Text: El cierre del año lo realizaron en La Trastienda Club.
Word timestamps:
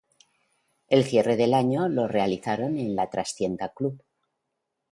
El 0.89 1.03
cierre 1.03 1.35
del 1.37 1.53
año 1.53 1.87
lo 1.87 2.07
realizaron 2.07 2.75
en 2.75 2.95
La 2.95 3.07
Trastienda 3.11 3.71
Club. 3.71 4.01